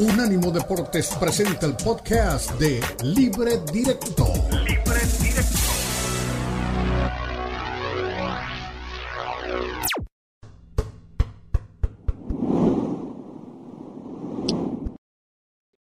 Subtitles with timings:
[0.00, 4.24] Unánimo Deportes presenta el podcast de Libre Directo.
[4.64, 5.58] Libre Directo.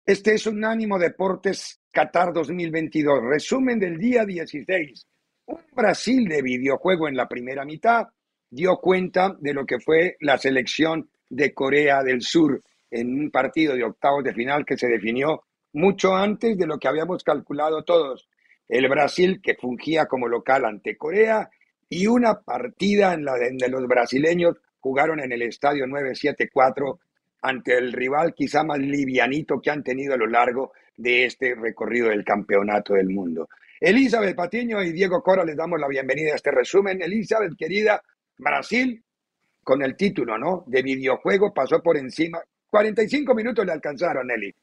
[0.06, 3.20] Este es Unánimo Deportes Qatar 2022.
[3.24, 5.06] Resumen del día 16.
[5.48, 8.06] Un Brasil de videojuego en la primera mitad
[8.48, 13.74] dio cuenta de lo que fue la selección de Corea del Sur en un partido
[13.74, 18.28] de octavos de final que se definió mucho antes de lo que habíamos calculado todos.
[18.68, 21.50] El Brasil que fungía como local ante Corea
[21.88, 27.00] y una partida en la de los brasileños jugaron en el estadio 974
[27.42, 32.08] ante el rival quizá más livianito que han tenido a lo largo de este recorrido
[32.08, 33.48] del campeonato del mundo.
[33.80, 37.00] Elizabeth Patiño y Diego Cora les damos la bienvenida a este resumen.
[37.00, 38.02] Elizabeth, querida,
[38.36, 39.02] Brasil
[39.62, 40.64] con el título, ¿no?
[40.66, 44.54] De videojuego pasó por encima 45 minutos le alcanzaron, Nelly.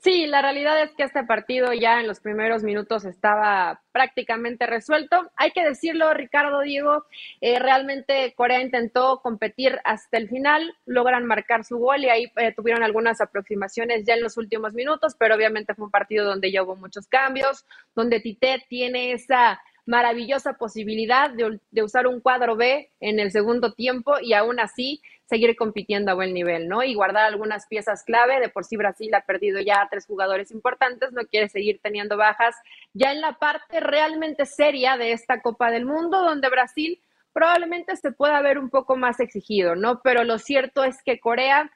[0.00, 5.28] Sí, la realidad es que este partido ya en los primeros minutos estaba prácticamente resuelto.
[5.34, 7.04] Hay que decirlo, Ricardo Diego,
[7.40, 12.52] eh, realmente Corea intentó competir hasta el final, logran marcar su gol y ahí eh,
[12.54, 16.62] tuvieron algunas aproximaciones ya en los últimos minutos, pero obviamente fue un partido donde ya
[16.62, 23.18] hubo muchos cambios, donde Tite tiene esa maravillosa posibilidad de, usar un cuadro B en
[23.18, 26.82] el segundo tiempo y aún así seguir compitiendo a buen nivel, ¿no?
[26.82, 28.38] Y guardar algunas piezas clave.
[28.38, 32.18] De por sí Brasil ha perdido ya a tres jugadores importantes, no quiere seguir teniendo
[32.18, 32.54] bajas
[32.92, 37.00] ya en la parte realmente seria de esta Copa del Mundo, donde Brasil
[37.32, 40.02] probablemente se pueda ver un poco más exigido, ¿no?
[40.02, 41.70] Pero lo cierto es que Corea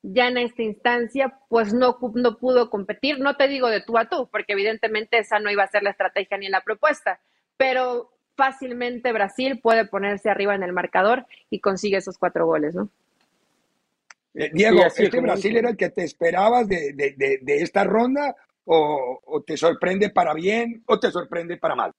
[0.00, 3.18] ya en esta instancia, pues no, no pudo competir.
[3.18, 5.90] No te digo de tú a tú, porque evidentemente esa no iba a ser la
[5.90, 7.20] estrategia ni la propuesta,
[7.58, 12.88] pero fácilmente Brasil puede ponerse arriba en el marcador y consigue esos cuatro goles, ¿no?
[14.32, 16.94] Eh, Diego, ¿este Brasil era el que te esperabas de,
[17.46, 21.92] esta ronda o, te sorprende para bien o te sorprende para mal?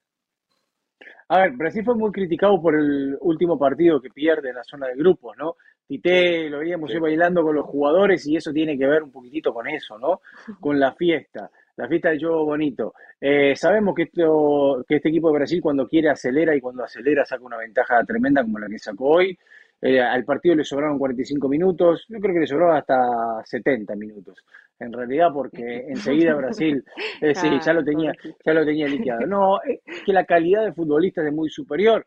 [1.27, 4.87] A ver, Brasil fue muy criticado por el último partido que pierde en la zona
[4.87, 5.57] de grupos, ¿no?
[5.85, 9.67] Tite lo veíamos bailando con los jugadores y eso tiene que ver un poquitito con
[9.67, 10.21] eso, ¿no?
[10.61, 12.93] Con la fiesta la fiesta del juego bonito.
[13.21, 17.23] Eh, sabemos que, esto, que este equipo de Brasil cuando quiere acelera y cuando acelera
[17.23, 19.37] saca una ventaja tremenda como la que sacó hoy.
[19.81, 24.43] Eh, al partido le sobraron 45 minutos, yo creo que le sobraron hasta 70 minutos,
[24.77, 26.83] en realidad, porque enseguida Brasil,
[27.21, 28.11] eh, sí, ya lo tenía,
[28.45, 29.25] ya lo tenía liquidado.
[29.25, 32.05] No, es que la calidad de futbolistas es muy superior.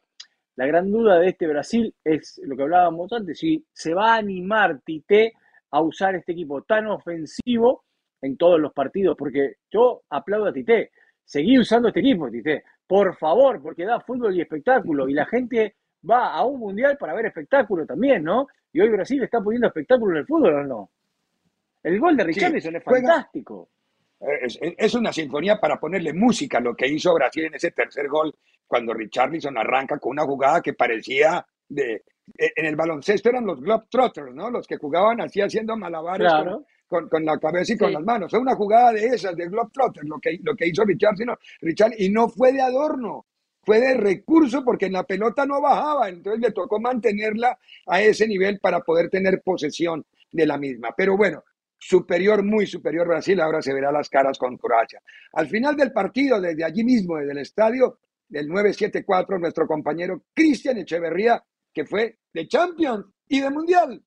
[0.57, 4.19] La gran duda de este Brasil es lo que hablábamos antes, si se va a
[4.19, 5.33] animar Tite
[5.71, 7.85] a usar este equipo tan ofensivo
[8.23, 10.93] en todos los partidos, porque yo aplaudo a Tite.
[11.25, 12.65] Seguí usando este equipo, Tite.
[12.87, 15.09] Por favor, porque da fútbol y espectáculo.
[15.09, 15.77] Y la gente
[16.09, 18.47] va a un mundial para ver espectáculo también, ¿no?
[18.73, 20.91] Y hoy Brasil está poniendo espectáculo en el fútbol, ¿o no?
[21.83, 23.71] El gol de Richarlison es fantástico.
[24.21, 28.33] Es, una sinfonía para ponerle música lo que hizo Brasil en ese tercer gol,
[28.69, 32.05] cuando Richarlison arranca con una jugada que parecía de.
[32.37, 34.49] En el baloncesto eran los Globetrotters, ¿no?
[34.49, 36.67] Los que jugaban así haciendo malabares claro con,
[37.25, 38.31] la cabeza y con las manos.
[38.31, 41.93] Fue una jugada de esas, de Globetrotter, lo que, lo que hizo Richard, sino, Richard,
[41.99, 43.27] y no fue de adorno,
[43.63, 48.27] fue de recurso porque en la pelota no bajaba, entonces le tocó mantenerla a ese
[48.27, 50.95] nivel para poder tener posesión de la misma.
[50.97, 51.45] Pero bueno,
[51.79, 55.01] superior, muy superior Brasil, ahora se verá las caras con Croacia.
[55.33, 57.99] Al final del partido, desde allí mismo, desde el estadio
[58.29, 61.43] del 974, nuestro compañero Cristian Echeverría,
[61.73, 64.03] que fue de Champions y de Mundial.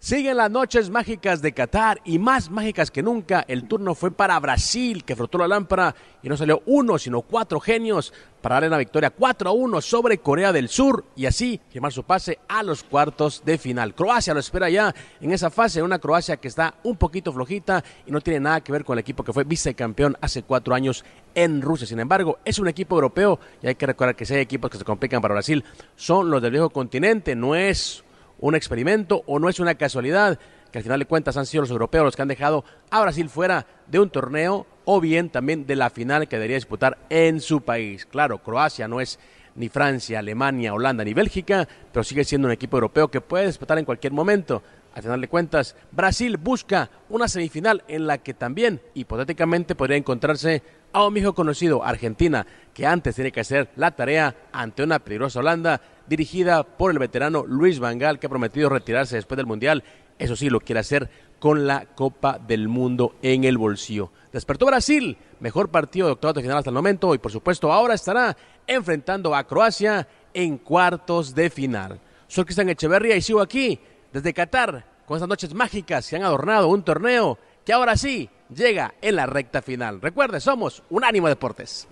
[0.00, 3.44] Siguen las noches mágicas de Qatar y más mágicas que nunca.
[3.48, 5.92] El turno fue para Brasil, que frotó la lámpara
[6.22, 10.18] y no salió uno, sino cuatro genios para darle la victoria 4 a 1 sobre
[10.18, 13.92] Corea del Sur y así firmar su pase a los cuartos de final.
[13.96, 18.12] Croacia lo espera ya en esa fase, una Croacia que está un poquito flojita y
[18.12, 21.04] no tiene nada que ver con el equipo que fue vicecampeón hace cuatro años
[21.34, 21.88] en Rusia.
[21.88, 24.78] Sin embargo, es un equipo europeo y hay que recordar que si hay equipos que
[24.78, 25.64] se complican para Brasil,
[25.96, 28.04] son los del viejo continente, no es
[28.38, 30.38] un experimento o no es una casualidad
[30.70, 33.28] que al final de cuentas han sido los europeos los que han dejado a Brasil
[33.28, 37.62] fuera de un torneo o bien también de la final que debería disputar en su
[37.62, 38.06] país.
[38.06, 39.18] Claro, Croacia no es
[39.54, 43.78] ni Francia, Alemania, Holanda ni Bélgica, pero sigue siendo un equipo europeo que puede disputar
[43.78, 44.62] en cualquier momento.
[44.94, 50.62] Al final de cuentas, Brasil busca una semifinal en la que también hipotéticamente podría encontrarse
[50.92, 55.40] a un hijo conocido, Argentina, que antes tiene que hacer la tarea ante una peligrosa
[55.40, 59.84] Holanda dirigida por el veterano Luis Vangal, que ha prometido retirarse después del Mundial.
[60.18, 64.10] Eso sí, lo quiere hacer con la Copa del Mundo en el bolsillo.
[64.32, 67.94] Despertó Brasil, mejor partido de octavo de final hasta el momento y por supuesto ahora
[67.94, 68.36] estará
[68.66, 72.00] enfrentando a Croacia en cuartos de final.
[72.26, 73.80] Soy Cristian Echeverría y sigo aquí
[74.12, 78.94] desde Qatar con esas noches mágicas que han adornado un torneo que ahora sí llega
[79.02, 80.00] en la recta final.
[80.00, 81.86] Recuerde, somos Unánimo Deportes.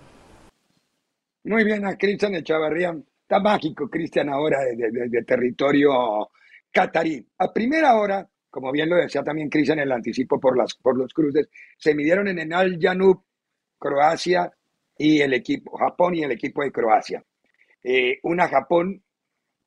[1.43, 2.97] Muy bien, a Cristian Echavarría.
[3.21, 6.31] Está mágico, Cristian, ahora de, territorio
[6.71, 7.23] catarí.
[7.37, 11.47] A primera hora, como bien lo decía también Cristian, el anticipo por, los cruces,
[11.77, 13.23] se midieron en Enal Janub,
[13.77, 14.51] Croacia
[14.97, 17.23] y el equipo, Japón y el equipo de Croacia.
[17.83, 19.03] Eh, una Japón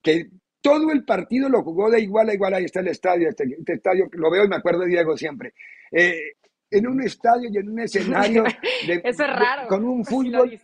[0.02, 0.28] que
[0.60, 2.54] todo el partido lo jugó de igual a igual.
[2.54, 5.54] Ahí está el estadio, este, este estadio, lo veo y me acuerdo de Diego siempre.
[5.90, 6.34] Eh,
[6.70, 8.44] en un estadio y en un escenario
[8.86, 10.58] de, Eso es raro, con un fútbol.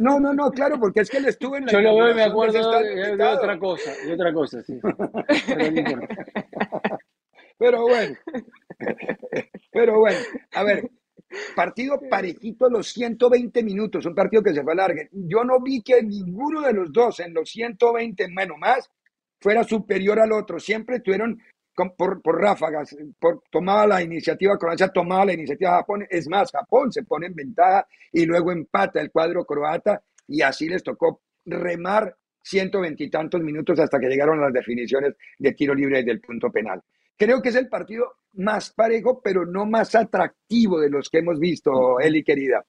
[0.00, 1.72] no, no, no, claro, porque es que él estuvo en la.
[1.72, 4.80] Yo lo veo y me acuerdo de, otra cosa, de otra cosa, sí.
[7.58, 8.16] Pero, bueno,
[9.70, 10.18] pero bueno,
[10.54, 10.90] a ver,
[11.54, 14.98] partido parejito los 120 minutos, un partido que se fue largo.
[15.12, 18.90] Yo no vi que ninguno de los dos en los 120 menos más
[19.40, 20.60] fuera superior al otro.
[20.60, 21.40] Siempre estuvieron
[21.96, 26.92] por, por ráfagas, por, tomaba la iniciativa Croacia, tomaba la iniciativa Japón, es más, Japón
[26.92, 32.14] se pone en ventaja y luego empata el cuadro croata y así les tocó remar
[32.42, 36.82] ciento veintitantos minutos hasta que llegaron las definiciones de tiro libre del punto penal.
[37.16, 41.38] Creo que es el partido más parejo, pero no más atractivo de los que hemos
[41.38, 42.64] visto, Eli querida.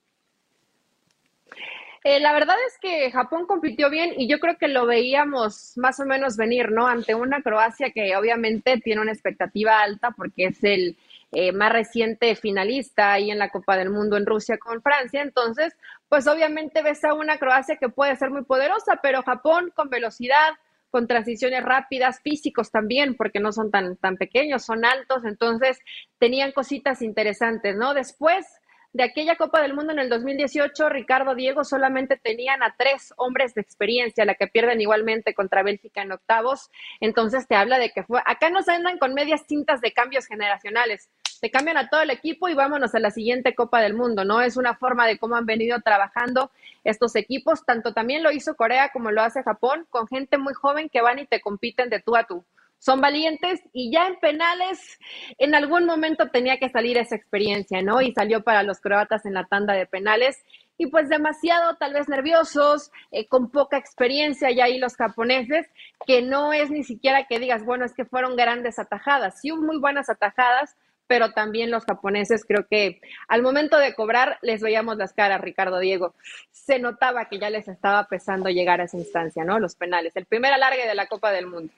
[2.03, 5.99] Eh, la verdad es que Japón compitió bien y yo creo que lo veíamos más
[5.99, 6.87] o menos venir, ¿no?
[6.87, 10.97] Ante una Croacia que obviamente tiene una expectativa alta porque es el
[11.31, 15.21] eh, más reciente finalista ahí en la Copa del Mundo en Rusia con Francia.
[15.21, 15.75] Entonces,
[16.09, 20.53] pues obviamente ves a una Croacia que puede ser muy poderosa, pero Japón con velocidad,
[20.89, 25.79] con transiciones rápidas, físicos también, porque no son tan, tan pequeños, son altos, entonces
[26.17, 27.93] tenían cositas interesantes, ¿no?
[27.93, 28.45] Después
[28.93, 33.53] de aquella Copa del Mundo en el 2018, Ricardo Diego solamente tenían a tres hombres
[33.53, 36.69] de experiencia, la que pierden igualmente contra Bélgica en octavos.
[36.99, 41.09] Entonces te habla de que fue, acá nos andan con medias tintas de cambios generacionales.
[41.39, 44.41] Te cambian a todo el equipo y vámonos a la siguiente Copa del Mundo, ¿no?
[44.41, 46.51] Es una forma de cómo han venido trabajando
[46.83, 47.65] estos equipos.
[47.65, 51.17] Tanto también lo hizo Corea como lo hace Japón, con gente muy joven que van
[51.17, 52.45] y te compiten de tú a tú
[52.81, 54.99] son valientes y ya en penales
[55.37, 58.01] en algún momento tenía que salir esa experiencia, ¿no?
[58.01, 60.43] Y salió para los croatas en la tanda de penales
[60.77, 65.67] y pues demasiado tal vez nerviosos, eh, con poca experiencia ya ahí los japoneses,
[66.07, 69.77] que no es ni siquiera que digas, bueno, es que fueron grandes atajadas, sí muy
[69.77, 70.75] buenas atajadas,
[71.05, 75.77] pero también los japoneses creo que al momento de cobrar les veíamos las caras, Ricardo
[75.77, 76.15] Diego.
[76.49, 79.59] Se notaba que ya les estaba pesando llegar a esa instancia, ¿no?
[79.59, 81.71] Los penales, el primer alargue de la Copa del Mundo.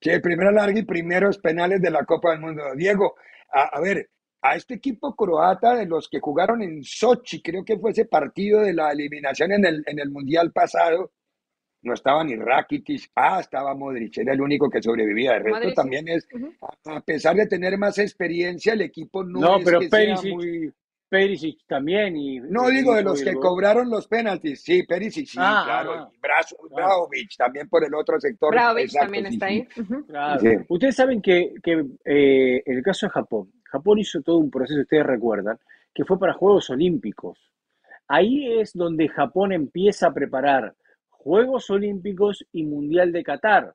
[0.00, 2.62] Sí, el primer alargue y primeros penales de la Copa del Mundo.
[2.76, 3.16] Diego,
[3.52, 4.10] a, ver,
[4.42, 8.60] a este equipo croata de los que jugaron en Sochi, creo que fue ese partido
[8.60, 11.12] de la eliminación en el, en el Mundial pasado,
[11.82, 15.36] no estaba ni Rakitic, ah, estaba Modric, era el único que sobrevivía.
[15.36, 16.26] El resto también es,
[16.84, 20.72] a pesar de tener más experiencia, el equipo no, no es pero que sea muy
[21.08, 22.16] Perisic también.
[22.16, 24.62] Y, no, digo de los que cobraron los penaltis.
[24.62, 26.10] Sí, Perisic, sí, ah, claro.
[26.78, 28.52] Ah, y también por el otro sector.
[28.52, 29.66] Braovic también está ahí.
[30.68, 34.80] Ustedes saben que, que eh, en el caso de Japón, Japón hizo todo un proceso,
[34.80, 35.58] ustedes recuerdan,
[35.94, 37.38] que fue para Juegos Olímpicos.
[38.08, 40.74] Ahí es donde Japón empieza a preparar
[41.08, 43.74] Juegos Olímpicos y Mundial de Qatar.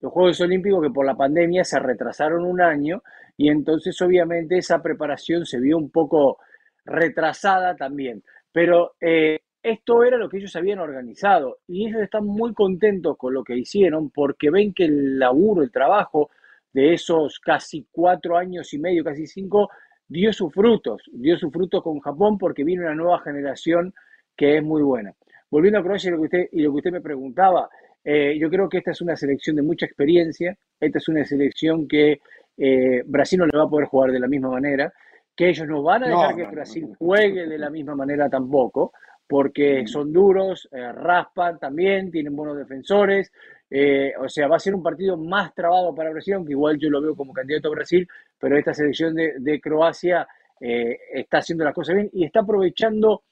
[0.00, 3.02] Los Juegos Olímpicos que por la pandemia se retrasaron un año
[3.36, 6.38] y entonces obviamente esa preparación se vio un poco
[6.84, 8.22] retrasada también.
[8.52, 13.34] Pero eh, esto era lo que ellos habían organizado y ellos están muy contentos con
[13.34, 16.30] lo que hicieron porque ven que el laburo, el trabajo
[16.72, 19.68] de esos casi cuatro años y medio, casi cinco,
[20.08, 23.92] dio sus frutos, dio sus frutos con Japón porque viene una nueva generación
[24.36, 25.12] que es muy buena.
[25.50, 27.68] Volviendo a Croacia y lo que usted, y lo que usted me preguntaba,
[28.02, 31.86] eh, yo creo que esta es una selección de mucha experiencia, esta es una selección
[31.86, 32.20] que
[32.56, 34.92] eh, Brasil no le va a poder jugar de la misma manera,
[35.40, 38.92] que ellos no van a dejar que Brasil juegue de la misma manera tampoco,
[39.26, 43.32] porque son duros, eh, raspan también, tienen buenos defensores,
[43.70, 46.90] eh, o sea, va a ser un partido más trabado para Brasil, aunque igual yo
[46.90, 48.06] lo veo como candidato a Brasil,
[48.38, 50.28] pero esta selección de, Croacia
[50.60, 53.22] eh, está haciendo las cosas bien y está aprovechando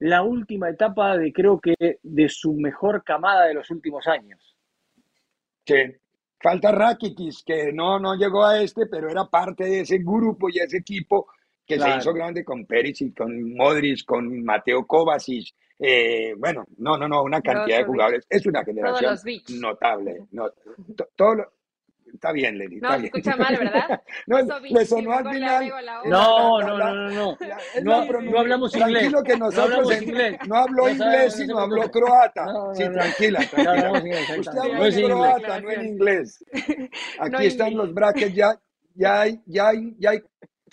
[0.00, 4.56] la última etapa de creo que de su mejor camada de los últimos años.
[5.64, 5.76] Sí,
[6.40, 10.58] falta Rakitic, que no, no llegó a este, pero era parte de ese grupo y
[10.58, 11.28] ese equipo
[11.66, 15.54] que se hizo grande con Perisic, con Modric, con Mateo Kovacic.
[15.78, 18.26] Eh, bueno, no, no, no, una cantidad de jugadores.
[18.28, 19.16] Es una generación
[19.48, 20.26] notable.
[20.30, 20.50] No,
[21.16, 21.54] todo
[22.14, 22.76] Está bien, Lenny.
[22.76, 24.00] No, se escucha mal, ¿verdad?
[24.26, 25.72] no, le sonó al final.
[26.04, 27.38] No, no, no, no, no.
[27.82, 28.92] No, no hablamos inglés.
[28.92, 30.38] Tranquilo que nosotros no, inglés.
[30.46, 32.46] no habló inglés, sino habló croata.
[32.74, 34.38] sí, tranquila, tranquila.
[34.38, 36.44] Usted habló en croata, no en inglés.
[37.18, 38.60] Aquí están los brackets ya.
[38.96, 40.22] Ya hay, ya hay, ya hay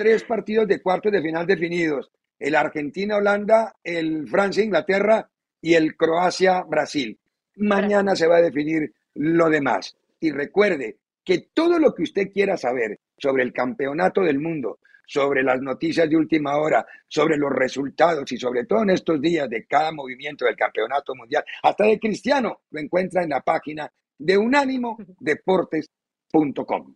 [0.02, 2.10] tres partidos de cuartos de final definidos.
[2.40, 5.30] El Argentina-Holanda, el Francia-Inglaterra
[5.62, 7.20] y el Croacia-Brasil.
[7.58, 9.96] Mañana se va a definir lo demás.
[10.20, 15.44] Y recuerde que todo lo que usted quiera saber sobre el campeonato del mundo, sobre
[15.44, 19.68] las noticias de última hora, sobre los resultados y sobre todo en estos días de
[19.68, 26.96] cada movimiento del campeonato mundial, hasta de Cristiano, lo encuentra en la página de unánimodeportes.com.